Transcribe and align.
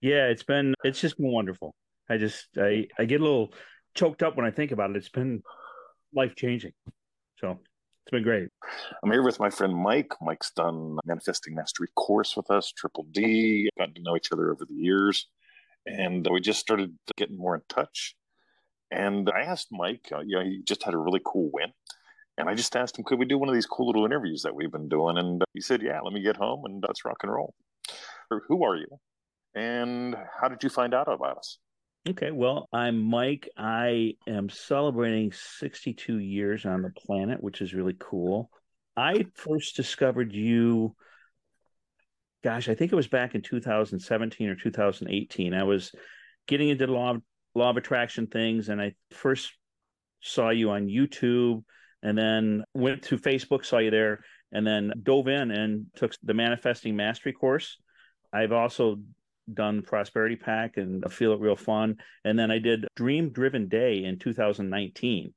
Yeah, 0.00 0.26
it's 0.26 0.42
been 0.42 0.74
it's 0.84 1.00
just 1.00 1.18
been 1.18 1.30
wonderful. 1.30 1.74
I 2.08 2.16
just 2.16 2.46
I 2.56 2.88
I 2.98 3.04
get 3.04 3.20
a 3.20 3.24
little 3.24 3.52
choked 3.94 4.22
up 4.22 4.36
when 4.36 4.46
I 4.46 4.50
think 4.50 4.72
about 4.72 4.90
it. 4.90 4.96
It's 4.96 5.08
been 5.08 5.42
life 6.14 6.34
changing. 6.36 6.72
So 7.38 7.58
it's 8.04 8.10
been 8.10 8.22
great. 8.22 8.48
I'm 9.02 9.10
here 9.10 9.22
with 9.22 9.40
my 9.40 9.50
friend 9.50 9.74
Mike. 9.74 10.12
Mike's 10.20 10.52
done 10.52 10.96
manifesting 11.04 11.54
mastery 11.54 11.88
course 11.96 12.36
with 12.36 12.50
us, 12.50 12.72
Triple 12.72 13.06
D. 13.10 13.68
Gotten 13.78 13.94
to 13.94 14.02
know 14.02 14.16
each 14.16 14.32
other 14.32 14.50
over 14.50 14.64
the 14.64 14.74
years, 14.74 15.26
and 15.86 16.26
we 16.30 16.40
just 16.40 16.60
started 16.60 16.96
getting 17.16 17.36
more 17.36 17.54
in 17.54 17.62
touch. 17.68 18.16
And 18.90 19.30
I 19.30 19.42
asked 19.42 19.68
Mike, 19.70 20.08
uh, 20.12 20.20
you 20.20 20.36
know, 20.36 20.44
he 20.44 20.62
just 20.64 20.82
had 20.82 20.94
a 20.94 20.98
really 20.98 21.20
cool 21.24 21.50
win. 21.52 21.72
And 22.36 22.48
I 22.48 22.54
just 22.54 22.74
asked 22.74 22.98
him, 22.98 23.04
could 23.04 23.18
we 23.18 23.26
do 23.26 23.38
one 23.38 23.48
of 23.48 23.54
these 23.54 23.66
cool 23.66 23.86
little 23.86 24.06
interviews 24.06 24.42
that 24.42 24.54
we've 24.54 24.72
been 24.72 24.88
doing? 24.88 25.18
And 25.18 25.44
he 25.54 25.60
said, 25.60 25.82
yeah, 25.82 26.00
let 26.00 26.12
me 26.12 26.22
get 26.22 26.36
home 26.36 26.64
and 26.64 26.82
let's 26.86 27.04
rock 27.04 27.18
and 27.22 27.30
roll. 27.30 27.54
Who 28.48 28.64
are 28.64 28.76
you? 28.76 28.86
And 29.54 30.16
how 30.40 30.48
did 30.48 30.62
you 30.62 30.68
find 30.68 30.94
out 30.94 31.12
about 31.12 31.38
us? 31.38 31.58
Okay, 32.08 32.30
well, 32.30 32.68
I'm 32.72 32.98
Mike. 32.98 33.48
I 33.58 34.14
am 34.26 34.48
celebrating 34.48 35.32
62 35.32 36.18
years 36.18 36.64
on 36.64 36.82
the 36.82 36.90
planet, 36.90 37.42
which 37.42 37.60
is 37.60 37.74
really 37.74 37.96
cool. 37.98 38.50
I 38.96 39.26
first 39.34 39.76
discovered 39.76 40.32
you, 40.32 40.94
gosh, 42.42 42.68
I 42.68 42.74
think 42.74 42.90
it 42.92 42.96
was 42.96 43.08
back 43.08 43.34
in 43.34 43.42
2017 43.42 44.48
or 44.48 44.54
2018. 44.54 45.52
I 45.52 45.62
was 45.64 45.92
getting 46.46 46.70
into 46.70 46.86
law 46.86 47.10
of, 47.10 47.22
law 47.54 47.70
of 47.70 47.76
attraction 47.76 48.28
things, 48.28 48.70
and 48.70 48.80
I 48.80 48.94
first 49.10 49.52
saw 50.22 50.50
you 50.50 50.70
on 50.70 50.86
YouTube, 50.86 51.64
and 52.02 52.16
then 52.16 52.64
went 52.72 53.02
to 53.04 53.18
Facebook, 53.18 53.64
saw 53.64 53.78
you 53.78 53.90
there, 53.90 54.24
and 54.52 54.66
then 54.66 54.92
dove 55.02 55.28
in 55.28 55.50
and 55.50 55.86
took 55.96 56.14
the 56.22 56.34
Manifesting 56.34 56.96
Mastery 56.96 57.32
course. 57.32 57.76
I've 58.32 58.52
also 58.52 59.00
done 59.54 59.82
Prosperity 59.82 60.36
Pack 60.36 60.76
and 60.76 61.04
Feel 61.12 61.32
It 61.32 61.40
Real 61.40 61.56
Fun. 61.56 61.96
And 62.24 62.38
then 62.38 62.50
I 62.50 62.58
did 62.58 62.86
Dream 62.96 63.30
Driven 63.30 63.68
Day 63.68 64.04
in 64.04 64.18
2019, 64.18 65.32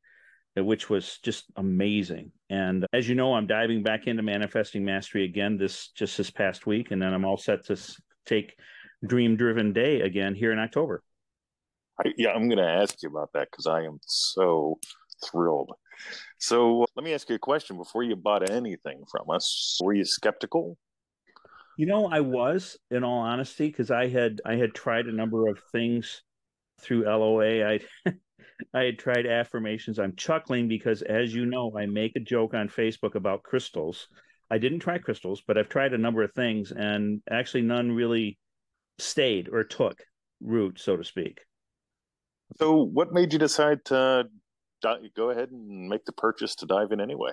which 0.58 0.90
was 0.90 1.20
just 1.24 1.46
amazing. 1.56 2.32
And 2.50 2.86
as 2.94 3.08
you 3.08 3.16
know, 3.16 3.34
I'm 3.34 3.48
diving 3.48 3.84
back 3.84 4.08
into 4.08 4.24
Manifesting 4.24 4.86
Mastery 4.86 5.26
again 5.26 5.58
this 5.58 5.90
just 5.90 6.18
this 6.18 6.32
past 6.32 6.66
week. 6.66 6.92
And 6.92 7.02
then 7.02 7.14
I'm 7.14 7.26
all 7.26 7.38
set 7.38 7.66
to 7.66 7.78
take 8.26 8.56
Dream 9.06 9.36
Driven 9.36 9.74
Day 9.74 10.02
again 10.02 10.36
here 10.36 10.52
in 10.52 10.60
October. 10.60 11.04
I, 12.00 12.12
yeah, 12.18 12.30
I'm 12.30 12.48
going 12.48 12.58
to 12.58 12.70
ask 12.70 13.02
you 13.04 13.10
about 13.10 13.32
that 13.34 13.50
because 13.52 13.68
I 13.68 13.82
am 13.84 14.00
so 14.06 14.80
thrilled. 15.26 15.72
So 16.40 16.86
let 16.96 17.04
me 17.04 17.14
ask 17.14 17.30
you 17.30 17.36
a 17.36 17.40
question 17.40 17.78
before 17.78 18.04
you 18.04 18.16
bought 18.16 18.50
anything 18.50 19.04
from 19.12 19.30
us. 19.30 19.80
Were 19.82 19.94
you 19.94 20.06
skeptical? 20.06 20.78
You 21.78 21.88
know, 21.88 22.08
I 22.08 22.20
was, 22.20 22.78
in 22.92 23.04
all 23.04 23.20
honesty, 23.20 23.68
because 23.68 23.90
I 23.90 24.08
had 24.08 24.42
I 24.46 24.56
had 24.56 24.74
tried 24.74 25.08
a 25.08 25.12
number 25.12 25.48
of 25.48 25.60
things 25.72 26.22
through 26.80 27.06
LOA. 27.06 27.66
I 27.66 27.80
I 28.74 28.84
had 28.84 29.00
tried 29.00 29.26
affirmations. 29.26 30.00
I'm 30.00 30.16
chuckling 30.16 30.68
because, 30.68 31.02
as 31.02 31.34
you 31.34 31.46
know, 31.46 31.76
I 31.78 31.86
make 31.86 32.16
a 32.16 32.20
joke 32.20 32.54
on 32.54 32.70
Facebook 32.70 33.16
about 33.16 33.44
crystals. 33.44 34.08
I 34.52 34.58
didn't 34.60 34.80
try 34.80 35.00
crystals, 35.00 35.42
but 35.46 35.58
I've 35.58 35.70
tried 35.70 35.94
a 35.94 35.98
number 35.98 36.22
of 36.22 36.34
things, 36.34 36.72
and 36.72 37.22
actually, 37.30 37.64
none 37.64 37.92
really 37.92 38.38
stayed 39.00 39.50
or 39.52 39.64
took 39.64 40.04
root, 40.42 40.80
so 40.80 40.96
to 40.96 41.04
speak. 41.04 41.42
So, 42.58 42.84
what 42.84 43.14
made 43.14 43.34
you 43.34 43.40
decide 43.40 43.84
to 43.86 44.26
go 45.16 45.30
ahead 45.32 45.50
and 45.50 45.90
make 45.90 46.06
the 46.06 46.12
purchase 46.12 46.56
to 46.56 46.66
dive 46.66 46.92
in 46.92 47.02
anyway? 47.02 47.32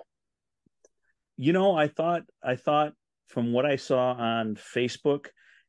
You 1.36 1.52
know, 1.52 1.74
I 1.74 1.88
thought 1.88 2.22
I 2.42 2.56
thought 2.56 2.92
from 3.30 3.52
what 3.52 3.64
I 3.64 3.76
saw 3.76 4.12
on 4.12 4.56
Facebook, 4.56 5.26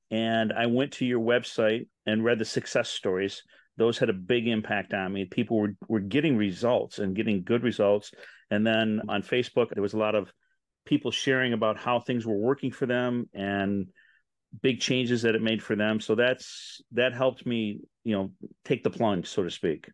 and 0.10 0.52
I 0.52 0.66
went 0.66 0.94
to 0.94 1.06
your 1.06 1.20
website 1.20 1.88
and 2.06 2.24
read 2.24 2.40
the 2.40 2.46
success 2.46 2.90
stories. 2.90 3.44
Those 3.78 3.98
had 3.98 4.10
a 4.10 4.14
big 4.14 4.48
impact 4.48 4.94
on 4.94 5.14
me. 5.14 5.26
People 5.26 5.58
were, 5.60 5.76
were 5.88 6.00
getting 6.00 6.36
results 6.36 7.00
and 7.00 7.16
getting 7.16 7.44
good 7.44 7.64
results. 7.64 8.12
And 8.50 8.68
then 8.68 9.02
on 9.08 9.24
Facebook, 9.24 9.70
there 9.70 9.82
was 9.82 9.94
a 9.94 9.98
lot 9.98 10.16
of 10.16 10.32
people 10.86 11.12
sharing 11.12 11.54
about 11.54 11.78
how 11.78 12.00
things 12.00 12.26
were 12.26 12.38
working 12.38 12.72
for 12.72 12.86
them 12.86 13.30
and 13.34 13.88
big 14.62 14.82
changes 14.82 15.22
that 15.22 15.36
it 15.36 15.42
made 15.42 15.64
for 15.64 15.76
them. 15.76 16.02
So 16.02 16.16
that's 16.16 16.82
that 16.92 17.14
helped 17.14 17.46
me, 17.46 17.80
you 18.04 18.16
know, 18.16 18.32
take 18.66 18.84
the 18.84 18.90
plunge, 18.90 19.28
so 19.28 19.44
to 19.44 19.52
speak. 19.52 19.88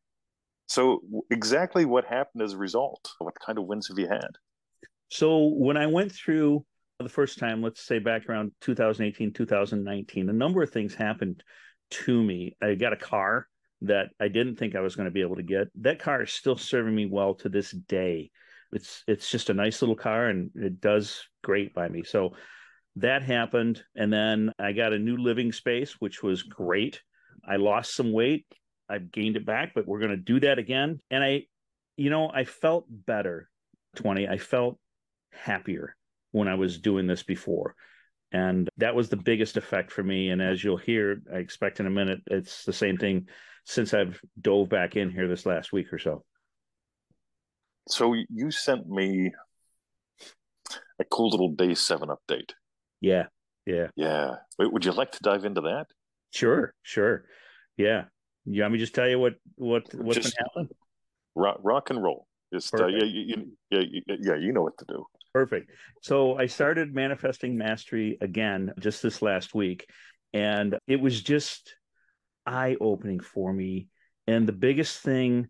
So 0.66 1.02
exactly 1.30 1.86
what 1.86 2.06
happened 2.06 2.42
as 2.42 2.54
a 2.54 2.58
result? 2.58 3.12
What 3.20 3.36
kind 3.46 3.60
of 3.60 3.66
wins 3.66 3.88
have 3.90 4.00
you 4.00 4.08
had? 4.08 4.32
So 5.10 5.54
when 5.54 5.78
I 5.78 5.88
went 5.88 6.12
through 6.12 6.66
the 7.04 7.10
first 7.10 7.38
time, 7.38 7.62
let's 7.62 7.82
say 7.82 8.00
back 8.00 8.28
around 8.28 8.52
2018, 8.62 9.34
2019, 9.34 10.30
a 10.30 10.34
number 10.34 10.64
of 10.64 10.72
things 10.72 10.96
happened 10.96 11.44
to 11.92 12.24
me. 12.24 12.56
I 12.62 12.74
got 12.76 12.94
a 12.94 12.98
car 12.98 13.48
that 13.82 14.08
I 14.20 14.30
didn't 14.30 14.56
think 14.56 14.76
I 14.76 14.82
was 14.82 14.96
going 14.96 15.06
to 15.06 15.12
be 15.12 15.22
able 15.22 15.36
to 15.36 15.44
get. 15.44 15.68
That 15.82 16.00
car 16.00 16.24
is 16.24 16.32
still 16.32 16.58
serving 16.58 16.96
me 16.96 17.06
well 17.06 17.36
to 17.36 17.50
this 17.50 17.72
day. 17.72 18.32
It's 18.72 19.04
it's 19.08 19.30
just 19.30 19.50
a 19.50 19.54
nice 19.54 19.82
little 19.82 19.96
car 19.96 20.28
and 20.28 20.50
it 20.56 20.82
does 20.82 21.24
great 21.44 21.74
by 21.74 21.88
me. 21.88 22.04
So 22.04 22.34
that 22.96 23.22
happened 23.22 23.84
and 23.96 24.12
then 24.12 24.52
I 24.58 24.74
got 24.74 24.92
a 24.92 25.00
new 25.00 25.18
living 25.18 25.52
space 25.52 25.94
which 26.00 26.24
was 26.24 26.44
great. 26.44 27.02
I 27.48 27.58
lost 27.58 27.96
some 27.96 28.12
weight. 28.12 28.46
I've 28.90 29.12
gained 29.12 29.38
it 29.38 29.46
back, 29.46 29.74
but 29.76 29.88
we're 29.88 30.00
going 30.00 30.12
to 30.12 30.18
do 30.18 30.40
that 30.40 30.58
again. 30.58 31.00
And 31.12 31.24
I 31.24 31.44
you 31.96 32.10
know, 32.10 32.30
I 32.34 32.44
felt 32.44 32.86
better 32.90 33.50
20. 33.96 34.28
I 34.28 34.38
felt 34.38 34.80
happier 35.32 35.96
when 36.38 36.48
I 36.48 36.56
was 36.56 36.80
doing 36.80 37.08
this 37.08 37.24
before. 37.24 37.76
And 38.32 38.70
that 38.78 38.96
was 38.96 39.10
the 39.10 39.18
biggest 39.18 39.58
effect 39.58 39.92
for 39.92 40.04
me. 40.04 40.30
And 40.30 40.42
as 40.42 40.64
you'll 40.64 40.78
hear, 40.78 41.22
I 41.34 41.38
expect 41.38 41.80
in 41.80 41.88
a 41.88 41.90
minute, 41.90 42.20
it's 42.28 42.66
the 42.66 42.74
same 42.74 42.98
thing 42.98 43.28
since 43.64 43.94
I've 43.94 44.20
dove 44.40 44.70
back 44.70 44.96
in 44.96 45.10
here 45.10 45.28
this 45.28 45.46
last 45.46 45.72
week 45.72 45.92
or 45.94 45.98
so. 45.98 46.24
So 47.88 48.14
you 48.30 48.52
sent 48.52 48.88
me 48.90 49.32
a 51.00 51.06
cool 51.06 51.30
little 51.30 51.54
day 51.54 51.74
seven 51.74 52.10
update. 52.10 52.52
Yeah. 53.00 53.28
Yeah. 53.66 53.88
Yeah. 53.96 54.36
Wait, 54.60 54.74
would 54.74 54.84
you 54.84 54.92
like 54.92 55.12
to 55.14 55.20
dive 55.22 55.46
into 55.46 55.62
that? 55.62 55.86
Sure. 56.34 56.74
Sure. 56.84 57.24
Yeah. 57.78 58.06
You 58.46 58.62
want 58.62 58.74
me 58.74 58.80
just 58.80 58.96
tell 58.96 59.08
you 59.08 59.20
what, 59.20 59.36
what, 59.56 59.84
what's 59.94 60.20
just 60.20 60.36
been 60.36 60.46
happening? 60.46 60.76
Rock, 61.36 61.60
rock 61.64 61.90
and 61.90 62.04
roll. 62.04 62.28
Just, 62.54 62.74
uh, 62.74 62.88
yeah, 62.88 63.04
you, 63.04 63.52
yeah, 63.70 63.82
yeah, 64.08 64.36
you 64.36 64.54
know 64.54 64.64
what 64.64 64.78
to 64.80 64.86
do. 64.88 65.06
Perfect. 65.34 65.72
So 66.02 66.38
I 66.38 66.48
started 66.48 66.94
manifesting 66.94 67.58
mastery 67.58 68.18
again 68.22 68.74
just 68.80 69.04
this 69.04 69.22
last 69.22 69.54
week, 69.54 69.86
and 70.34 70.78
it 70.88 71.00
was 71.00 71.22
just 71.22 71.76
eye 72.46 72.78
opening 72.80 73.20
for 73.20 73.52
me. 73.52 73.88
And 74.26 74.48
the 74.48 74.54
biggest 74.54 75.02
thing, 75.02 75.48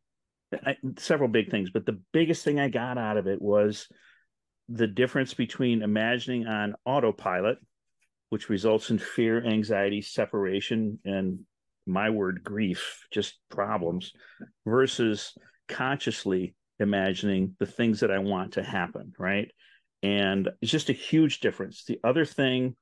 I, 0.54 0.76
several 0.98 1.30
big 1.30 1.50
things, 1.50 1.70
but 1.70 1.86
the 1.86 2.02
biggest 2.12 2.44
thing 2.44 2.60
I 2.60 2.70
got 2.70 2.98
out 2.98 3.18
of 3.18 3.28
it 3.28 3.42
was 3.42 3.88
the 4.70 4.88
difference 4.88 5.34
between 5.34 5.82
imagining 5.82 6.48
on 6.48 6.76
autopilot, 6.86 7.58
which 8.30 8.50
results 8.50 8.90
in 8.90 9.00
fear, 9.00 9.44
anxiety, 9.46 10.02
separation, 10.02 11.00
and 11.06 11.40
my 11.86 12.10
word, 12.10 12.44
grief, 12.44 13.06
just 13.12 13.40
problems, 13.50 14.12
versus 14.66 15.34
consciously 15.70 16.54
imagining 16.80 17.56
the 17.60 17.66
things 17.66 18.02
that 18.02 18.12
I 18.12 18.20
want 18.20 18.54
to 18.54 18.64
happen, 18.64 19.14
right? 19.18 19.50
And 20.04 20.50
it's 20.62 20.72
just 20.72 20.90
a 20.90 20.94
huge 20.94 21.40
difference. 21.40 21.84
The 21.84 22.00
other 22.04 22.26
thing 22.26 22.76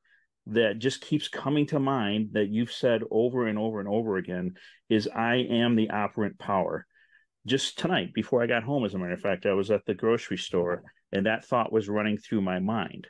that 0.47 0.79
just 0.79 1.01
keeps 1.01 1.28
coming 1.28 1.66
to 1.67 1.79
mind 1.79 2.29
that 2.33 2.50
you've 2.50 2.72
said 2.72 3.01
over 3.09 3.47
and 3.47 3.57
over 3.57 3.79
and 3.79 3.89
over 3.89 4.17
again 4.17 4.53
is 4.89 5.07
I 5.07 5.35
am 5.35 5.75
the 5.75 5.89
operant 5.89 6.38
power. 6.38 6.85
Just 7.47 7.79
tonight, 7.79 8.13
before 8.13 8.44
I 8.44 8.47
got 8.47 8.63
home, 8.63 8.85
as 8.85 8.94
a 8.94 8.97
matter 8.97 9.13
of 9.13 9.22
fact, 9.22 9.45
I 9.45 9.53
was 9.53 9.72
at 9.72 9.85
the 9.85 9.94
grocery 9.94 10.38
store 10.38 10.83
and 11.12 11.25
that 11.25 11.45
thought 11.45 11.72
was 11.72 11.89
running 11.89 12.17
through 12.17 12.41
my 12.41 12.59
mind. 12.59 13.07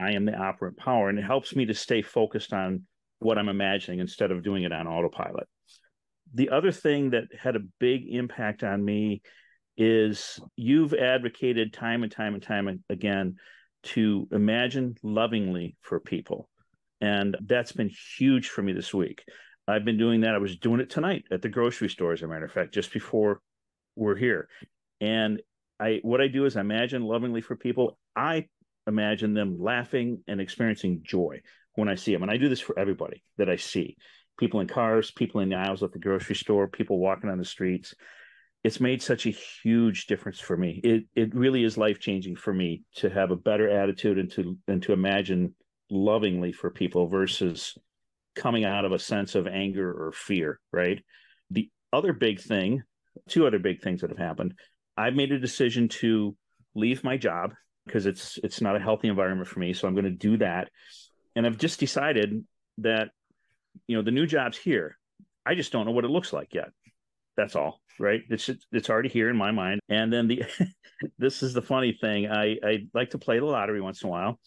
I 0.00 0.12
am 0.12 0.24
the 0.24 0.34
operant 0.34 0.76
power. 0.76 1.08
And 1.08 1.18
it 1.18 1.24
helps 1.24 1.54
me 1.54 1.66
to 1.66 1.74
stay 1.74 2.02
focused 2.02 2.52
on 2.52 2.86
what 3.18 3.38
I'm 3.38 3.48
imagining 3.48 4.00
instead 4.00 4.30
of 4.30 4.42
doing 4.42 4.64
it 4.64 4.72
on 4.72 4.86
autopilot. 4.86 5.46
The 6.32 6.50
other 6.50 6.72
thing 6.72 7.10
that 7.10 7.24
had 7.38 7.56
a 7.56 7.64
big 7.78 8.08
impact 8.08 8.64
on 8.64 8.84
me 8.84 9.22
is 9.76 10.40
you've 10.56 10.94
advocated 10.94 11.72
time 11.72 12.02
and 12.02 12.12
time 12.12 12.34
and 12.34 12.42
time 12.42 12.82
again 12.88 13.36
to 13.82 14.28
imagine 14.32 14.96
lovingly 15.02 15.76
for 15.80 16.00
people. 16.00 16.48
And 17.00 17.36
that's 17.46 17.72
been 17.72 17.90
huge 18.18 18.48
for 18.48 18.62
me 18.62 18.72
this 18.72 18.94
week. 18.94 19.24
I've 19.66 19.84
been 19.84 19.98
doing 19.98 20.22
that. 20.22 20.34
I 20.34 20.38
was 20.38 20.56
doing 20.56 20.80
it 20.80 20.90
tonight 20.90 21.24
at 21.30 21.42
the 21.42 21.48
grocery 21.48 21.88
store, 21.88 22.12
as 22.12 22.22
a 22.22 22.28
matter 22.28 22.44
of 22.44 22.52
fact, 22.52 22.74
just 22.74 22.92
before 22.92 23.40
we're 23.96 24.16
here. 24.16 24.48
And 25.00 25.40
I 25.80 26.00
what 26.02 26.20
I 26.20 26.28
do 26.28 26.44
is 26.44 26.56
I 26.56 26.60
imagine 26.60 27.02
lovingly 27.02 27.40
for 27.40 27.56
people. 27.56 27.98
I 28.14 28.46
imagine 28.86 29.34
them 29.34 29.58
laughing 29.60 30.22
and 30.28 30.40
experiencing 30.40 31.00
joy 31.02 31.40
when 31.74 31.88
I 31.88 31.94
see 31.94 32.12
them. 32.12 32.22
And 32.22 32.30
I 32.30 32.36
do 32.36 32.48
this 32.48 32.60
for 32.60 32.78
everybody 32.78 33.22
that 33.38 33.48
I 33.48 33.56
see. 33.56 33.96
People 34.38 34.60
in 34.60 34.66
cars, 34.66 35.10
people 35.10 35.40
in 35.40 35.48
the 35.48 35.56
aisles 35.56 35.82
at 35.82 35.92
the 35.92 35.98
grocery 35.98 36.36
store, 36.36 36.68
people 36.68 36.98
walking 36.98 37.30
on 37.30 37.38
the 37.38 37.44
streets 37.44 37.94
it's 38.64 38.80
made 38.80 39.02
such 39.02 39.26
a 39.26 39.30
huge 39.62 40.06
difference 40.06 40.40
for 40.40 40.56
me. 40.56 40.80
It 40.82 41.04
it 41.14 41.34
really 41.34 41.64
is 41.64 41.76
life 41.76 42.00
changing 42.00 42.36
for 42.36 42.52
me 42.52 42.82
to 42.96 43.10
have 43.10 43.30
a 43.30 43.36
better 43.36 43.68
attitude 43.68 44.18
and 44.18 44.32
to 44.32 44.56
and 44.66 44.82
to 44.84 44.94
imagine 44.94 45.54
lovingly 45.90 46.50
for 46.50 46.70
people 46.70 47.06
versus 47.06 47.76
coming 48.34 48.64
out 48.64 48.86
of 48.86 48.92
a 48.92 48.98
sense 48.98 49.34
of 49.34 49.46
anger 49.46 49.88
or 49.92 50.12
fear, 50.12 50.58
right? 50.72 51.04
The 51.50 51.70
other 51.92 52.14
big 52.14 52.40
thing, 52.40 52.82
two 53.28 53.46
other 53.46 53.58
big 53.58 53.82
things 53.82 54.00
that 54.00 54.10
have 54.10 54.18
happened. 54.18 54.54
I've 54.96 55.14
made 55.14 55.30
a 55.30 55.38
decision 55.38 55.88
to 56.00 56.34
leave 56.74 57.04
my 57.04 57.18
job 57.18 57.54
because 57.84 58.06
it's 58.06 58.38
it's 58.42 58.62
not 58.62 58.76
a 58.76 58.80
healthy 58.80 59.08
environment 59.08 59.48
for 59.48 59.60
me, 59.60 59.74
so 59.74 59.86
I'm 59.86 59.94
going 59.94 60.04
to 60.04 60.10
do 60.10 60.38
that. 60.38 60.70
And 61.36 61.46
I've 61.46 61.58
just 61.58 61.80
decided 61.80 62.44
that 62.78 63.10
you 63.86 63.96
know 63.96 64.02
the 64.02 64.10
new 64.10 64.26
job's 64.26 64.56
here. 64.56 64.96
I 65.44 65.54
just 65.54 65.70
don't 65.70 65.84
know 65.84 65.92
what 65.92 66.06
it 66.06 66.10
looks 66.10 66.32
like 66.32 66.54
yet. 66.54 66.70
That's 67.36 67.56
all, 67.56 67.80
right? 67.98 68.22
It's 68.28 68.50
it's 68.72 68.90
already 68.90 69.08
here 69.08 69.28
in 69.28 69.36
my 69.36 69.50
mind. 69.50 69.80
And 69.88 70.12
then 70.12 70.28
the 70.28 70.44
this 71.18 71.42
is 71.42 71.54
the 71.54 71.62
funny 71.62 71.96
thing. 72.00 72.30
I 72.30 72.56
I 72.62 72.86
like 72.94 73.10
to 73.10 73.18
play 73.18 73.38
the 73.38 73.44
lottery 73.44 73.80
once 73.80 74.02
in 74.02 74.08
a 74.08 74.10
while. 74.12 74.40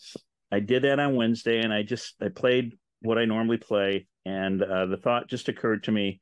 I 0.51 0.59
did 0.59 0.83
that 0.83 0.99
on 0.99 1.15
Wednesday, 1.15 1.59
and 1.59 1.73
I 1.73 1.83
just 1.83 2.15
I 2.21 2.29
played 2.29 2.77
what 3.01 3.17
I 3.17 3.25
normally 3.25 3.57
play, 3.57 4.07
and 4.25 4.61
uh, 4.61 4.85
the 4.85 4.97
thought 4.97 5.27
just 5.27 5.49
occurred 5.49 5.83
to 5.83 5.91
me, 5.91 6.19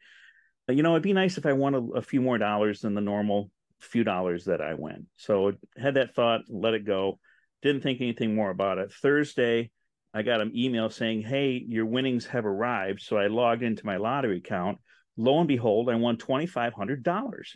you 0.68 0.84
know, 0.84 0.92
it'd 0.92 1.04
be 1.04 1.14
nice 1.14 1.38
if 1.38 1.46
I 1.46 1.54
won 1.54 1.76
a, 1.76 1.82
a 1.92 2.02
few 2.02 2.22
more 2.22 2.38
dollars 2.38 2.82
than 2.82 2.96
the 2.96 3.02
normal 3.02 3.52
few 3.80 4.04
dollars 4.04 4.46
that 4.46 4.62
I 4.62 4.74
win. 4.74 5.08
So 5.18 5.54
had 5.78 5.96
that 5.96 6.16
thought, 6.16 6.42
let 6.50 6.74
it 6.74 6.86
go. 6.86 7.20
Didn't 7.62 7.82
think 7.82 8.02
anything 8.02 8.36
more 8.36 8.50
about 8.50 8.78
it. 8.78 8.92
Thursday, 8.92 9.72
I 10.14 10.22
got 10.22 10.42
an 10.42 10.56
email 10.56 10.90
saying, 10.90 11.22
"Hey, 11.24 11.64
your 11.68 11.86
winnings 11.86 12.26
have 12.28 12.46
arrived." 12.46 13.02
So 13.02 13.18
I 13.18 13.28
logged 13.28 13.64
into 13.64 13.86
my 13.86 13.98
lottery 13.98 14.38
account. 14.38 14.80
Lo 15.18 15.40
and 15.40 15.48
behold, 15.48 15.90
I 15.90 15.96
won 15.96 16.18
twenty 16.18 16.46
five 16.46 16.74
hundred 16.74 17.04
dollars. 17.04 17.56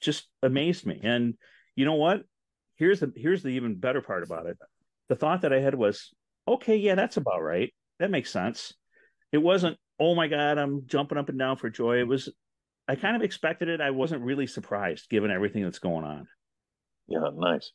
Just 0.00 0.28
amazed 0.42 0.86
me. 0.86 1.00
And 1.02 1.34
you 1.76 1.84
know 1.84 1.94
what? 1.94 2.22
Here's 2.76 3.00
the 3.00 3.12
here's 3.14 3.42
the 3.42 3.50
even 3.50 3.76
better 3.76 4.00
part 4.00 4.22
about 4.22 4.46
it. 4.46 4.56
The 5.08 5.16
thought 5.16 5.42
that 5.42 5.52
I 5.52 5.60
had 5.60 5.74
was, 5.74 6.10
okay, 6.48 6.76
yeah, 6.76 6.94
that's 6.94 7.16
about 7.16 7.42
right. 7.42 7.74
That 7.98 8.10
makes 8.10 8.30
sense. 8.30 8.72
It 9.32 9.38
wasn't, 9.38 9.76
oh 9.98 10.14
my 10.14 10.28
God, 10.28 10.56
I'm 10.56 10.86
jumping 10.86 11.18
up 11.18 11.28
and 11.28 11.38
down 11.38 11.56
for 11.56 11.68
joy. 11.68 11.98
It 11.98 12.08
was, 12.08 12.32
I 12.88 12.94
kind 12.94 13.14
of 13.14 13.22
expected 13.22 13.68
it. 13.68 13.80
I 13.80 13.90
wasn't 13.90 14.22
really 14.22 14.46
surprised 14.46 15.10
given 15.10 15.30
everything 15.30 15.62
that's 15.64 15.78
going 15.78 16.04
on. 16.04 16.26
Yeah, 17.08 17.28
nice. 17.34 17.72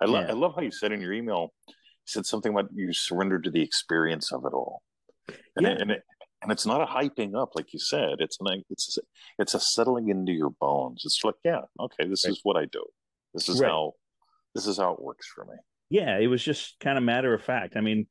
I, 0.00 0.06
lo- 0.06 0.20
yeah. 0.20 0.28
I 0.28 0.32
love 0.32 0.54
how 0.54 0.62
you 0.62 0.70
said 0.70 0.92
in 0.92 1.00
your 1.00 1.12
email, 1.12 1.52
you 1.68 1.74
said 2.06 2.24
something 2.24 2.52
about 2.52 2.70
you 2.74 2.92
surrendered 2.92 3.44
to 3.44 3.50
the 3.50 3.62
experience 3.62 4.32
of 4.32 4.44
it 4.44 4.54
all. 4.54 4.82
And, 5.56 5.66
yeah. 5.66 5.68
it, 5.72 5.80
and, 5.82 5.90
it, 5.90 6.02
and 6.42 6.52
it's 6.52 6.66
not 6.66 6.82
a 6.82 6.86
hyping 6.86 7.40
up, 7.40 7.50
like 7.54 7.72
you 7.72 7.78
said. 7.78 8.16
It's 8.18 8.38
an, 8.40 8.62
it's 8.70 8.98
a, 8.98 9.00
it's 9.38 9.54
a 9.54 9.60
settling 9.60 10.08
into 10.08 10.32
your 10.32 10.50
bones. 10.50 11.02
It's 11.04 11.20
like, 11.24 11.34
yeah, 11.44 11.62
okay, 11.80 12.08
this 12.08 12.24
right. 12.24 12.32
is 12.32 12.40
what 12.42 12.56
I 12.56 12.66
do. 12.66 12.84
This 13.34 13.48
is 13.48 13.60
right. 13.60 13.68
how 13.68 13.92
this 14.54 14.66
is 14.66 14.78
how 14.78 14.92
it 14.92 15.02
works 15.02 15.26
for 15.26 15.44
me 15.44 15.56
yeah, 15.88 16.18
it 16.18 16.26
was 16.26 16.42
just 16.42 16.78
kind 16.80 16.98
of 16.98 17.04
matter 17.04 17.32
of 17.34 17.42
fact. 17.42 17.76
I 17.76 17.80
mean, 17.80 18.06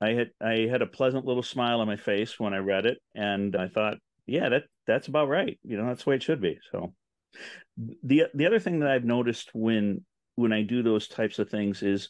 I 0.00 0.10
had 0.10 0.30
I 0.40 0.66
had 0.70 0.82
a 0.82 0.86
pleasant 0.86 1.24
little 1.24 1.42
smile 1.42 1.80
on 1.80 1.86
my 1.86 1.96
face 1.96 2.38
when 2.38 2.54
I 2.54 2.58
read 2.58 2.86
it, 2.86 2.98
and 3.14 3.54
I 3.54 3.68
thought, 3.68 3.98
yeah, 4.26 4.48
that 4.48 4.64
that's 4.86 5.08
about 5.08 5.28
right. 5.28 5.58
You 5.62 5.76
know, 5.76 5.86
that's 5.86 6.04
the 6.04 6.10
way 6.10 6.16
it 6.16 6.22
should 6.22 6.40
be. 6.40 6.58
So, 6.72 6.94
the 8.02 8.24
the 8.34 8.46
other 8.46 8.58
thing 8.58 8.80
that 8.80 8.90
I've 8.90 9.04
noticed 9.04 9.50
when 9.54 10.04
when 10.34 10.52
I 10.52 10.62
do 10.62 10.82
those 10.82 11.08
types 11.08 11.38
of 11.38 11.50
things 11.50 11.82
is, 11.82 12.08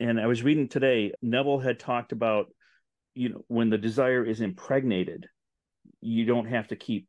and 0.00 0.20
I 0.20 0.26
was 0.26 0.42
reading 0.42 0.68
today, 0.68 1.12
Neville 1.22 1.60
had 1.60 1.78
talked 1.78 2.12
about, 2.12 2.46
you 3.16 3.30
know, 3.30 3.44
when 3.48 3.70
the 3.70 3.78
desire 3.78 4.24
is 4.24 4.40
impregnated, 4.40 5.26
you 6.00 6.26
don't 6.26 6.46
have 6.46 6.68
to 6.68 6.76
keep 6.76 7.08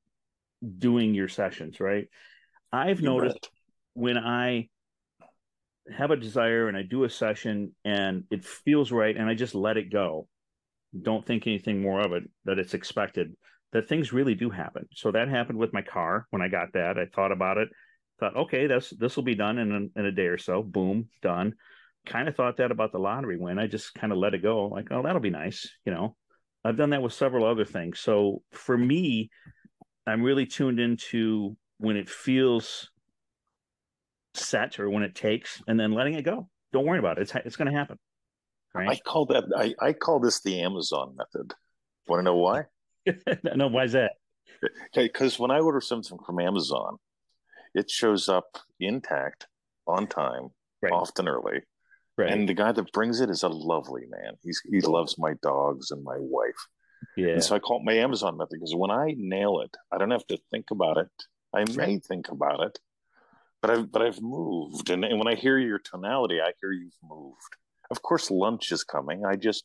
doing 0.79 1.13
your 1.13 1.27
sessions, 1.27 1.79
right? 1.79 2.07
I've 2.71 3.01
You're 3.01 3.11
noticed 3.11 3.49
right. 3.51 3.51
when 3.93 4.17
I 4.17 4.69
have 5.95 6.11
a 6.11 6.15
desire 6.15 6.67
and 6.67 6.77
I 6.77 6.83
do 6.83 7.03
a 7.03 7.09
session 7.09 7.75
and 7.83 8.23
it 8.31 8.45
feels 8.45 8.91
right 8.91 9.15
and 9.15 9.29
I 9.29 9.33
just 9.33 9.53
let 9.53 9.77
it 9.77 9.91
go. 9.91 10.27
Don't 10.99 11.25
think 11.25 11.45
anything 11.45 11.81
more 11.81 11.99
of 11.99 12.13
it 12.13 12.23
that 12.45 12.57
it's 12.57 12.73
expected. 12.73 13.35
That 13.73 13.89
things 13.89 14.13
really 14.13 14.33
do 14.33 14.49
happen. 14.49 14.87
So 14.93 15.11
that 15.11 15.27
happened 15.27 15.59
with 15.59 15.73
my 15.73 15.81
car 15.81 16.25
when 16.29 16.41
I 16.41 16.47
got 16.47 16.73
that. 16.73 16.97
I 16.97 17.05
thought 17.13 17.33
about 17.33 17.57
it, 17.57 17.67
thought, 18.19 18.35
okay, 18.35 18.67
this 18.67 18.93
this 18.97 19.17
will 19.17 19.23
be 19.23 19.35
done 19.35 19.57
in 19.57 19.71
a, 19.71 19.99
in 19.99 20.05
a 20.05 20.11
day 20.11 20.27
or 20.27 20.37
so. 20.37 20.63
Boom, 20.63 21.09
done. 21.21 21.53
Kind 22.07 22.27
of 22.27 22.35
thought 22.35 22.57
that 22.57 22.71
about 22.71 22.91
the 22.91 22.99
lottery 22.99 23.37
win. 23.37 23.59
I 23.59 23.67
just 23.67 23.93
kind 23.93 24.13
of 24.13 24.17
let 24.17 24.33
it 24.33 24.41
go. 24.41 24.67
Like, 24.67 24.87
oh, 24.91 25.03
that'll 25.03 25.21
be 25.21 25.29
nice. 25.29 25.69
You 25.85 25.93
know, 25.93 26.15
I've 26.63 26.77
done 26.77 26.91
that 26.91 27.01
with 27.01 27.13
several 27.13 27.45
other 27.45 27.65
things. 27.65 27.99
So 27.99 28.41
for 28.51 28.77
me, 28.77 29.29
I'm 30.05 30.23
really 30.23 30.45
tuned 30.45 30.79
into 30.79 31.57
when 31.79 31.97
it 31.97 32.09
feels 32.09 32.89
set 34.33 34.79
or 34.79 34.89
when 34.89 35.03
it 35.03 35.15
takes 35.15 35.61
and 35.67 35.79
then 35.79 35.91
letting 35.91 36.13
it 36.13 36.23
go. 36.23 36.49
Don't 36.71 36.85
worry 36.85 36.99
about 36.99 37.17
it. 37.17 37.23
It's 37.23 37.35
it's 37.45 37.55
going 37.55 37.71
to 37.71 37.77
happen. 37.77 37.97
Right? 38.73 38.89
I 38.89 38.95
call 38.95 39.25
that 39.27 39.45
I, 39.55 39.73
I 39.85 39.93
call 39.93 40.19
this 40.19 40.41
the 40.41 40.61
Amazon 40.61 41.15
method. 41.17 41.53
Want 42.07 42.19
to 42.19 42.23
know 42.23 42.35
why? 42.37 42.63
no, 43.55 43.67
why 43.67 43.83
is 43.83 43.93
that? 43.93 44.13
Okay, 44.87 45.07
because 45.07 45.37
when 45.37 45.51
I 45.51 45.59
order 45.59 45.81
something 45.81 46.17
from 46.25 46.39
Amazon, 46.39 46.97
it 47.73 47.89
shows 47.89 48.29
up 48.29 48.57
intact, 48.79 49.47
on 49.87 50.07
time, 50.07 50.49
right. 50.81 50.91
often 50.91 51.27
early. 51.27 51.61
Right. 52.17 52.31
And 52.31 52.49
the 52.49 52.53
guy 52.53 52.71
that 52.71 52.91
brings 52.93 53.21
it 53.21 53.29
is 53.29 53.43
a 53.43 53.49
lovely 53.49 54.05
man. 54.09 54.33
He's 54.41 54.61
he 54.69 54.81
loves 54.81 55.17
my 55.19 55.33
dogs 55.43 55.91
and 55.91 56.03
my 56.03 56.17
wife. 56.17 56.67
Yeah. 57.15 57.33
And 57.33 57.43
so 57.43 57.55
I 57.55 57.59
call 57.59 57.77
it 57.79 57.85
my 57.85 57.93
Amazon 57.93 58.37
method 58.37 58.59
because 58.59 58.73
when 58.75 58.89
I 58.89 59.13
nail 59.17 59.59
it, 59.59 59.75
I 59.91 59.97
don't 59.97 60.11
have 60.11 60.25
to 60.27 60.39
think 60.49 60.71
about 60.71 60.97
it. 60.97 61.09
I 61.53 61.63
may 61.75 61.99
think 61.99 62.29
about 62.29 62.61
it, 62.61 62.79
but 63.61 63.71
I've 63.71 63.91
but 63.91 64.01
I've 64.01 64.21
moved, 64.21 64.89
and, 64.89 65.05
and 65.05 65.17
when 65.17 65.27
I 65.27 65.35
hear 65.35 65.57
your 65.57 65.79
tonality, 65.79 66.41
I 66.41 66.53
hear 66.59 66.71
you've 66.71 66.97
moved. 67.03 67.37
Of 67.89 68.01
course, 68.01 68.29
lunch 68.29 68.71
is 68.71 68.83
coming. 68.83 69.25
I 69.25 69.35
just, 69.35 69.63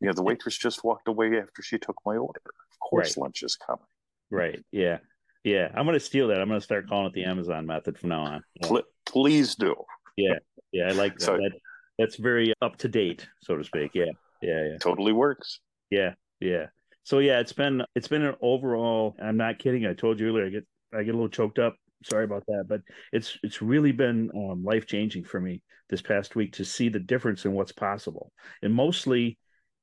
you 0.00 0.06
know, 0.06 0.12
the 0.12 0.22
waitress 0.22 0.58
just 0.58 0.84
walked 0.84 1.08
away 1.08 1.38
after 1.38 1.62
she 1.62 1.78
took 1.78 1.96
my 2.04 2.16
order. 2.16 2.42
Of 2.44 2.78
course, 2.78 3.16
right. 3.16 3.22
lunch 3.22 3.42
is 3.42 3.56
coming. 3.56 3.86
Right. 4.30 4.62
Yeah. 4.70 4.98
Yeah. 5.44 5.68
I'm 5.74 5.86
going 5.86 5.98
to 5.98 6.04
steal 6.04 6.28
that. 6.28 6.40
I'm 6.40 6.48
going 6.48 6.60
to 6.60 6.64
start 6.64 6.88
calling 6.88 7.06
it 7.06 7.14
the 7.14 7.24
Amazon 7.24 7.66
method 7.66 7.98
from 7.98 8.10
now 8.10 8.22
on. 8.22 8.44
Yeah. 8.60 8.80
Please 9.06 9.54
do. 9.54 9.74
Yeah. 10.16 10.38
Yeah. 10.72 10.88
I 10.88 10.92
like 10.92 11.14
that. 11.14 11.22
So, 11.22 11.36
that. 11.38 11.52
That's 11.98 12.16
very 12.16 12.52
up 12.62 12.76
to 12.78 12.88
date, 12.88 13.28
so 13.42 13.56
to 13.56 13.64
speak. 13.64 13.92
Yeah. 13.94 14.12
Yeah. 14.42 14.64
Yeah. 14.70 14.78
Totally 14.80 15.12
works. 15.12 15.60
Yeah. 15.90 16.14
Yeah. 16.40 16.66
So 17.02 17.18
yeah, 17.18 17.40
it's 17.40 17.52
been 17.52 17.82
it's 17.94 18.08
been 18.08 18.22
an 18.22 18.34
overall. 18.40 19.16
I'm 19.22 19.36
not 19.36 19.58
kidding. 19.58 19.86
I 19.86 19.94
told 19.94 20.20
you 20.20 20.28
earlier. 20.28 20.46
I 20.46 20.50
get 20.50 20.66
I 20.94 21.02
get 21.02 21.14
a 21.14 21.18
little 21.18 21.28
choked 21.28 21.58
up 21.58 21.76
sorry 22.04 22.24
about 22.24 22.44
that 22.46 22.64
but 22.68 22.80
it's 23.12 23.38
it's 23.42 23.60
really 23.60 23.92
been 23.92 24.30
um, 24.34 24.62
life 24.64 24.86
changing 24.86 25.24
for 25.24 25.40
me 25.40 25.62
this 25.90 26.02
past 26.02 26.36
week 26.36 26.52
to 26.52 26.64
see 26.64 26.88
the 26.88 26.98
difference 26.98 27.44
in 27.44 27.52
what's 27.52 27.72
possible 27.72 28.32
and 28.62 28.72
mostly 28.72 29.38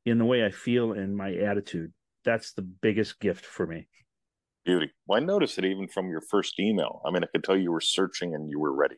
in 0.05 0.17
the 0.17 0.25
way 0.25 0.45
i 0.45 0.51
feel 0.51 0.93
and 0.93 1.15
my 1.15 1.33
attitude 1.33 1.91
that's 2.23 2.53
the 2.53 2.61
biggest 2.61 3.19
gift 3.19 3.45
for 3.45 3.67
me 3.67 3.87
beauty 4.65 4.89
well 5.07 5.21
i 5.21 5.25
noticed 5.25 5.57
it 5.57 5.65
even 5.65 5.87
from 5.87 6.09
your 6.09 6.21
first 6.21 6.59
email 6.59 7.01
i 7.05 7.11
mean 7.11 7.23
i 7.23 7.27
could 7.27 7.43
tell 7.43 7.57
you 7.57 7.71
were 7.71 7.81
searching 7.81 8.33
and 8.33 8.49
you 8.49 8.59
were 8.59 8.73
ready 8.73 8.97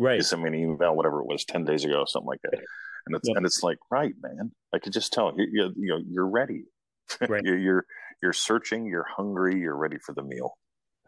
right 0.00 0.16
you 0.16 0.22
sent 0.22 0.42
me 0.42 0.48
an 0.48 0.54
email 0.54 0.94
whatever 0.94 1.20
it 1.20 1.26
was 1.26 1.44
10 1.44 1.64
days 1.64 1.84
ago 1.84 2.04
something 2.06 2.26
like 2.26 2.42
that 2.42 2.60
and 3.06 3.16
it's 3.16 3.28
yep. 3.28 3.36
and 3.36 3.46
it's 3.46 3.62
like 3.62 3.78
right 3.90 4.14
man 4.20 4.50
i 4.74 4.78
could 4.78 4.92
just 4.92 5.12
tell 5.12 5.32
you 5.36 5.46
you, 5.52 5.72
you 5.76 5.88
know 5.88 6.00
you're 6.08 6.28
ready 6.28 6.64
right. 7.28 7.42
you're, 7.44 7.58
you're 7.58 7.84
you're 8.22 8.32
searching 8.32 8.86
you're 8.86 9.06
hungry 9.16 9.58
you're 9.58 9.76
ready 9.76 9.98
for 9.98 10.12
the 10.12 10.22
meal 10.22 10.56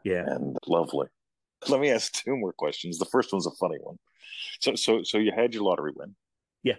yeah 0.05 0.25
and 0.27 0.57
lovely 0.67 1.09
let 1.69 1.81
me 1.81 1.91
ask 1.91 2.13
two 2.13 2.37
more 2.37 2.53
questions. 2.53 2.99
The 2.99 3.05
first 3.07 3.33
one's 3.33 3.47
a 3.47 3.51
funny 3.53 3.79
one. 3.81 3.99
So, 4.61 4.75
so, 4.75 5.03
so 5.03 5.19
you 5.19 5.33
had 5.35 5.55
your 5.55 5.63
lottery 5.63 5.93
win. 5.95 6.15
Yeah. 6.63 6.77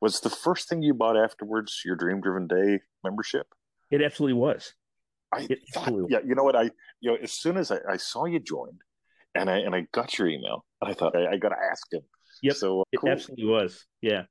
Was 0.00 0.20
the 0.20 0.30
first 0.30 0.68
thing 0.68 0.82
you 0.82 0.94
bought 0.94 1.16
afterwards 1.16 1.82
your 1.84 1.96
Dream 1.96 2.20
Driven 2.20 2.46
Day 2.46 2.80
membership? 3.02 3.46
It 3.90 4.02
absolutely 4.02 4.34
was. 4.34 4.74
I 5.32 5.46
it 5.50 5.60
thought, 5.72 5.92
yeah. 6.08 6.18
You 6.24 6.34
know 6.34 6.44
what? 6.44 6.56
I, 6.56 6.70
you 7.00 7.10
know, 7.10 7.16
as 7.20 7.32
soon 7.32 7.56
as 7.56 7.70
I, 7.70 7.78
I 7.88 7.96
saw 7.96 8.24
you 8.26 8.38
joined, 8.38 8.82
and 9.34 9.50
I 9.50 9.58
and 9.58 9.74
I 9.74 9.86
got 9.92 10.18
your 10.18 10.28
email, 10.28 10.64
I 10.82 10.94
thought 10.94 11.16
I, 11.16 11.32
I 11.32 11.36
got 11.36 11.50
to 11.50 11.56
ask 11.70 11.92
him. 11.92 12.02
Yep. 12.42 12.56
So 12.56 12.80
uh, 12.80 12.84
cool. 12.98 13.10
it 13.10 13.12
absolutely 13.12 13.46
was. 13.46 13.84
Yeah. 14.00 14.22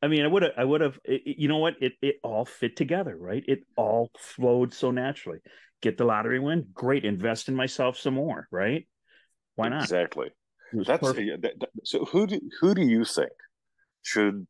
I 0.00 0.06
mean, 0.06 0.24
I 0.24 0.28
would 0.28 0.44
have, 0.44 0.52
I 0.56 0.64
would 0.64 0.80
have, 0.80 0.96
you 1.04 1.48
know 1.48 1.58
what? 1.58 1.74
It 1.80 1.92
it 2.00 2.16
all 2.22 2.44
fit 2.44 2.76
together, 2.76 3.16
right? 3.16 3.42
It 3.48 3.60
all 3.76 4.10
flowed 4.16 4.72
so 4.72 4.92
naturally 4.92 5.40
get 5.80 5.98
the 5.98 6.04
lottery 6.04 6.40
win, 6.40 6.66
great. 6.72 7.04
Invest 7.04 7.48
in 7.48 7.54
myself 7.54 7.96
some 7.96 8.14
more, 8.14 8.48
right? 8.50 8.86
Why 9.56 9.68
not? 9.68 9.82
Exactly. 9.82 10.28
That's 10.72 11.00
that, 11.00 11.54
so. 11.84 12.04
Who 12.04 12.26
do 12.26 12.40
who 12.60 12.74
do 12.74 12.82
you 12.82 13.04
think 13.04 13.30
should 14.02 14.46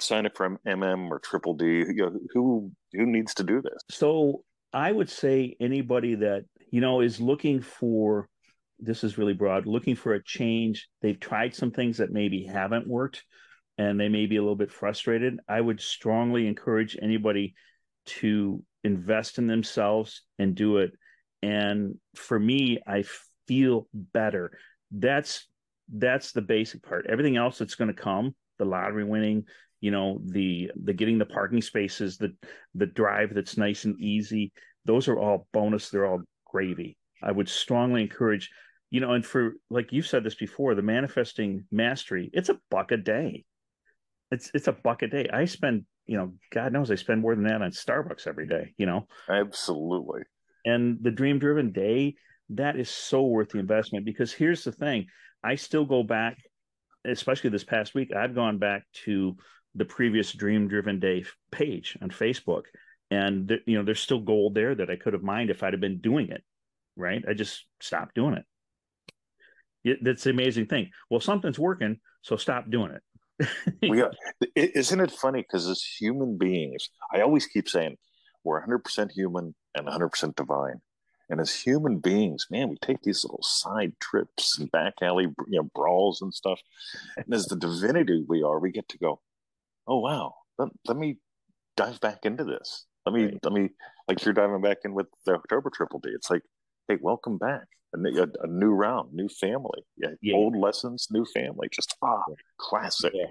sign 0.00 0.24
up 0.24 0.36
for 0.36 0.58
MM 0.66 1.10
or 1.10 1.18
Triple 1.18 1.54
D? 1.54 1.66
You 1.66 1.94
know, 1.94 2.18
who 2.32 2.72
who 2.92 3.06
needs 3.06 3.34
to 3.34 3.42
do 3.42 3.60
this? 3.60 3.78
So 3.90 4.44
I 4.72 4.90
would 4.90 5.10
say 5.10 5.56
anybody 5.60 6.14
that 6.16 6.44
you 6.70 6.80
know 6.80 7.02
is 7.02 7.20
looking 7.20 7.60
for 7.60 8.28
this 8.78 9.04
is 9.04 9.18
really 9.18 9.34
broad, 9.34 9.66
looking 9.66 9.96
for 9.96 10.14
a 10.14 10.22
change. 10.22 10.88
They've 11.02 11.18
tried 11.18 11.54
some 11.54 11.70
things 11.70 11.98
that 11.98 12.12
maybe 12.12 12.44
haven't 12.44 12.86
worked, 12.86 13.24
and 13.76 13.98
they 13.98 14.08
may 14.08 14.26
be 14.26 14.36
a 14.36 14.42
little 14.42 14.56
bit 14.56 14.72
frustrated. 14.72 15.38
I 15.48 15.60
would 15.60 15.80
strongly 15.80 16.46
encourage 16.46 16.96
anybody 17.00 17.54
to 18.06 18.62
invest 18.84 19.38
in 19.38 19.46
themselves 19.46 20.22
and 20.38 20.54
do 20.54 20.78
it. 20.78 20.92
And 21.42 21.96
for 22.14 22.38
me, 22.38 22.78
I 22.86 23.04
feel 23.46 23.88
better. 23.92 24.52
That's 24.90 25.46
that's 25.92 26.32
the 26.32 26.42
basic 26.42 26.82
part. 26.82 27.06
Everything 27.08 27.36
else 27.36 27.58
that's 27.58 27.74
going 27.74 27.94
to 27.94 28.02
come, 28.02 28.34
the 28.58 28.64
lottery 28.64 29.04
winning, 29.04 29.44
you 29.80 29.90
know 29.90 30.20
the 30.24 30.70
the 30.84 30.92
getting 30.92 31.18
the 31.18 31.26
parking 31.26 31.62
spaces 31.62 32.18
the 32.18 32.34
the 32.74 32.86
drive 32.86 33.34
that's 33.34 33.56
nice 33.56 33.84
and 33.84 34.00
easy 34.00 34.52
those 34.84 35.08
are 35.08 35.18
all 35.18 35.46
bonus 35.52 35.90
they're 35.90 36.06
all 36.06 36.22
gravy 36.46 36.96
i 37.22 37.30
would 37.30 37.48
strongly 37.48 38.02
encourage 38.02 38.50
you 38.90 39.00
know 39.00 39.12
and 39.12 39.24
for 39.24 39.54
like 39.70 39.92
you've 39.92 40.06
said 40.06 40.24
this 40.24 40.34
before 40.34 40.74
the 40.74 40.82
manifesting 40.82 41.64
mastery 41.70 42.30
it's 42.32 42.48
a 42.48 42.58
buck 42.70 42.92
a 42.92 42.96
day. 42.96 43.44
It's 44.30 44.50
it's 44.54 44.68
a 44.68 44.72
buck 44.72 45.02
a 45.02 45.08
day. 45.08 45.28
I 45.32 45.44
spend 45.46 45.84
you 46.06 46.16
know 46.16 46.32
god 46.50 46.72
knows 46.72 46.90
i 46.90 46.94
spend 46.94 47.20
more 47.20 47.34
than 47.34 47.44
that 47.44 47.62
on 47.62 47.70
starbucks 47.70 48.26
every 48.26 48.46
day 48.46 48.74
you 48.76 48.86
know? 48.86 49.06
Absolutely. 49.28 50.22
And 50.64 50.98
the 51.00 51.10
dream 51.10 51.38
driven 51.38 51.72
day 51.72 52.16
that 52.50 52.78
is 52.78 52.88
so 52.88 53.22
worth 53.22 53.50
the 53.50 53.58
investment 53.58 54.04
because 54.04 54.32
here's 54.32 54.64
the 54.64 54.72
thing. 54.72 55.06
I 55.44 55.54
still 55.54 55.84
go 55.84 56.02
back 56.02 56.38
especially 57.06 57.50
this 57.50 57.64
past 57.64 57.94
week 57.94 58.12
i've 58.14 58.34
gone 58.34 58.58
back 58.58 58.82
to 58.92 59.36
the 59.76 59.84
previous 59.84 60.32
dream 60.32 60.66
driven 60.66 60.98
day 60.98 61.24
page 61.52 61.96
on 62.02 62.10
facebook. 62.10 62.62
And 63.10 63.48
th- 63.48 63.62
you 63.66 63.78
know 63.78 63.84
there's 63.84 64.00
still 64.00 64.20
gold 64.20 64.54
there 64.54 64.74
that 64.74 64.90
i 64.90 64.96
could 64.96 65.12
have 65.12 65.22
mined 65.22 65.50
if 65.50 65.62
i'd 65.62 65.72
have 65.72 65.80
been 65.80 66.00
doing 66.00 66.30
it 66.30 66.42
right? 66.98 67.24
I 67.26 67.32
just 67.32 67.64
stopped 67.80 68.14
doing 68.14 68.34
it, 68.34 68.40
it 68.40 68.46
that's 70.02 70.24
the 70.24 70.30
amazing 70.30 70.66
thing 70.66 70.90
well 71.10 71.20
something's 71.20 71.58
working 71.58 71.98
so 72.22 72.36
stop 72.36 72.70
doing 72.70 72.92
it 72.92 73.48
we 73.88 74.00
are, 74.00 74.12
isn't 74.56 75.00
it 75.00 75.10
funny 75.10 75.42
because 75.42 75.68
as 75.68 75.82
human 75.82 76.36
beings 76.36 76.88
i 77.12 77.20
always 77.20 77.46
keep 77.46 77.68
saying 77.68 77.96
we're 78.44 78.64
100% 78.64 79.10
human 79.12 79.54
and 79.74 79.86
100% 79.86 80.34
divine 80.36 80.80
and 81.30 81.40
as 81.40 81.54
human 81.54 81.98
beings, 81.98 82.46
man, 82.50 82.68
we 82.70 82.76
take 82.76 83.02
these 83.02 83.24
little 83.24 83.42
side 83.42 83.92
trips 84.00 84.58
and 84.58 84.70
back 84.70 84.94
alley 85.02 85.24
you 85.24 85.58
know, 85.58 85.68
brawls 85.74 86.22
and 86.22 86.32
stuff. 86.32 86.58
And 87.16 87.32
as 87.34 87.46
the 87.46 87.56
divinity 87.56 88.24
we 88.26 88.42
are, 88.42 88.58
we 88.58 88.72
get 88.72 88.88
to 88.88 88.98
go, 88.98 89.20
oh 89.86 89.98
wow, 89.98 90.34
let, 90.58 90.70
let 90.86 90.96
me 90.96 91.18
dive 91.76 92.00
back 92.00 92.24
into 92.24 92.44
this. 92.44 92.86
Let 93.04 93.14
me 93.14 93.24
right. 93.24 93.38
let 93.42 93.52
me 93.52 93.70
like 94.06 94.24
you're 94.24 94.34
diving 94.34 94.62
back 94.62 94.78
in 94.84 94.94
with 94.94 95.06
the 95.26 95.34
October 95.34 95.70
Triple 95.70 96.00
D. 96.00 96.10
It's 96.14 96.30
like, 96.30 96.42
hey, 96.88 96.96
welcome 97.00 97.38
back. 97.38 97.64
A, 97.94 97.98
a, 97.98 98.26
a 98.42 98.46
new 98.46 98.70
round, 98.70 99.12
new 99.12 99.28
family. 99.28 99.82
Yeah, 99.96 100.10
yeah, 100.20 100.34
old 100.34 100.56
lessons, 100.56 101.08
new 101.10 101.24
family. 101.24 101.68
Just 101.70 101.94
ah, 102.02 102.22
classic. 102.58 103.12
Yeah. 103.14 103.26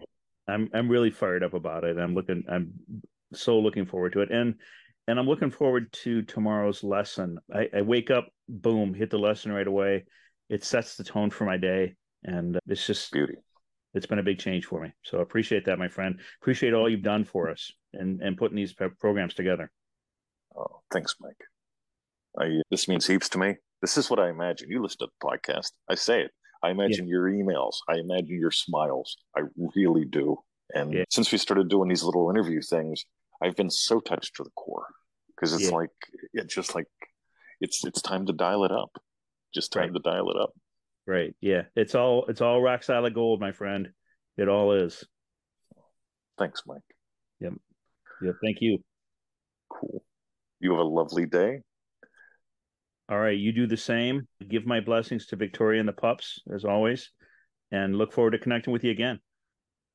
I'm 0.47 0.69
I'm 0.73 0.89
really 0.89 1.11
fired 1.11 1.43
up 1.43 1.53
about 1.53 1.83
it. 1.83 1.97
I'm 1.97 2.15
looking. 2.15 2.43
I'm 2.49 2.71
so 3.33 3.59
looking 3.59 3.85
forward 3.85 4.13
to 4.13 4.21
it. 4.21 4.31
And 4.31 4.55
and 5.07 5.19
I'm 5.19 5.27
looking 5.27 5.51
forward 5.51 5.91
to 6.03 6.21
tomorrow's 6.23 6.83
lesson. 6.83 7.37
I, 7.53 7.69
I, 7.77 7.81
wake 7.81 8.11
up, 8.11 8.27
boom, 8.49 8.93
hit 8.93 9.09
the 9.09 9.17
lesson 9.17 9.53
right 9.53 9.67
away. 9.67 10.05
It 10.49 10.65
sets 10.65 10.95
the 10.95 11.03
tone 11.03 11.29
for 11.29 11.45
my 11.45 11.55
day, 11.55 11.95
and 12.23 12.59
it's 12.67 12.85
just 12.85 13.11
beauty. 13.11 13.35
It's 13.93 14.05
been 14.05 14.19
a 14.19 14.23
big 14.23 14.39
change 14.39 14.65
for 14.65 14.81
me. 14.81 14.91
So 15.03 15.19
I 15.19 15.21
appreciate 15.21 15.65
that, 15.65 15.79
my 15.79 15.87
friend. 15.87 16.19
Appreciate 16.41 16.73
all 16.73 16.89
you've 16.89 17.03
done 17.03 17.25
for 17.25 17.49
us 17.49 17.71
and 17.93 18.21
and 18.21 18.37
putting 18.37 18.57
these 18.57 18.73
programs 18.99 19.33
together. 19.33 19.71
Oh, 20.55 20.81
thanks, 20.91 21.15
Mike. 21.21 21.43
I, 22.39 22.62
this 22.70 22.88
means 22.88 23.08
heaps 23.08 23.29
to 23.29 23.38
me. 23.38 23.56
This 23.82 23.98
is 23.98 24.10
what 24.10 24.20
I 24.20 24.29
imagine. 24.29 24.70
You 24.70 24.82
listen 24.82 25.00
to 25.00 25.08
the 25.08 25.27
podcast. 25.27 25.72
I 25.89 25.96
say 25.96 26.22
it. 26.22 26.32
I 26.63 26.70
imagine 26.70 27.08
yeah. 27.08 27.12
your 27.12 27.29
emails. 27.29 27.75
I 27.88 27.96
imagine 27.96 28.39
your 28.39 28.51
smiles. 28.51 29.17
I 29.36 29.41
really 29.75 30.06
do. 30.06 30.38
And 30.74 30.94
yeah. 30.94 31.03
since 31.10 31.32
we 31.32 31.38
started 31.38 31.70
doing 31.70 31.89
these 31.89 32.03
little 32.03 32.29
interview 32.29 32.62
things, 32.62 33.06
I've 33.41 33.56
been 33.56 33.70
so 33.70 34.00
touched 34.00 34.36
to 34.36 34.44
the 34.44 34.50
core 34.51 34.88
because 35.36 35.53
it's 35.53 35.70
yeah. 35.70 35.77
like 35.77 35.91
it's 36.34 36.53
just 36.53 36.75
like 36.75 36.88
it's 37.62 37.86
it's 37.86 38.01
time 38.01 38.25
to 38.25 38.34
dial 38.34 38.63
it 38.65 38.72
up. 38.72 38.91
Just 39.53 39.72
time 39.72 39.84
right. 39.84 39.94
to 39.94 40.00
dial 40.00 40.29
it 40.32 40.38
up. 40.38 40.53
Right. 41.06 41.36
Yeah. 41.39 41.63
It's 41.75 41.96
all 41.96 42.25
it's 42.27 42.41
all 42.41 42.62
rock 42.62 42.84
solid 42.84 43.13
gold, 43.13 43.39
my 43.39 43.51
friend. 43.51 43.89
It 44.38 44.50
all 44.50 44.74
is. 44.74 45.03
Thanks, 46.38 46.63
Mike. 46.67 46.82
Yep. 47.39 47.53
Yep. 48.22 48.36
Thank 48.44 48.58
you. 48.62 48.79
Cool. 49.70 50.03
You 50.60 50.72
have 50.72 50.79
a 50.79 50.84
lovely 50.84 51.25
day. 51.25 51.62
All 53.09 53.19
right. 53.19 53.37
You 53.37 53.51
do 53.53 53.67
the 53.67 53.77
same. 53.77 54.27
Give 54.47 54.65
my 54.65 54.81
blessings 54.81 55.27
to 55.27 55.35
Victoria 55.35 55.79
and 55.79 55.87
the 55.87 55.93
pups, 55.93 56.41
as 56.53 56.65
always, 56.65 57.09
and 57.71 57.97
look 57.97 58.11
forward 58.11 58.31
to 58.31 58.39
connecting 58.39 58.73
with 58.73 58.83
you 58.83 58.91
again. 58.91 59.19